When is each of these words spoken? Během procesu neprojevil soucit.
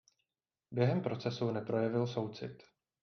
Během 0.71 1.01
procesu 1.01 1.51
neprojevil 1.51 2.07
soucit. 2.07 2.63